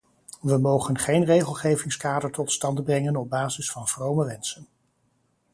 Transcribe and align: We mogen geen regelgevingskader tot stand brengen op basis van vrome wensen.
We 0.41 0.57
mogen 0.57 0.97
geen 0.97 1.23
regelgevingskader 1.25 2.31
tot 2.31 2.51
stand 2.51 2.83
brengen 2.83 3.15
op 3.15 3.29
basis 3.29 3.71
van 3.71 3.87
vrome 3.87 4.25
wensen. 4.25 4.67